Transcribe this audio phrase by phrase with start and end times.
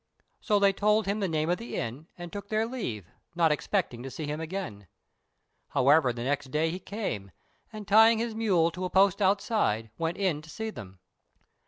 [0.39, 3.05] So they told him the name of the inn, and took their leave,
[3.35, 4.87] not expecting to see him again.
[5.67, 7.29] However, the next day he came,
[7.71, 10.97] and, tying his mule to a post outside, went in to see them.